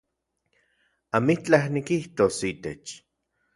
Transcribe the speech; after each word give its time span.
Amitlaj 1.19 1.61
nikijtos 1.75 2.43
itech 2.51 2.99